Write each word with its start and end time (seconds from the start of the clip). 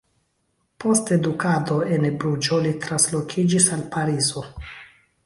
Post 0.83 1.11
edukado 1.15 1.77
en 1.97 2.07
Bruĝo, 2.23 2.57
li 2.67 2.71
translokiĝis 2.87 3.69
al 3.77 3.85
Parizo. 3.97 4.45